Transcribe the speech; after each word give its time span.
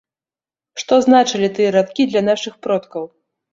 Што 0.83 0.93
значылі 1.07 1.51
тыя 1.59 1.75
радкі 1.77 2.09
для 2.15 2.25
нашых 2.33 2.53
продкаў? 2.67 3.03